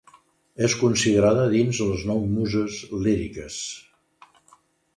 És 0.67 0.75
considerada 0.83 1.43
dins 1.51 1.81
les 1.89 2.07
nou 2.11 2.25
muses 2.37 2.79
líriques. 3.05 3.61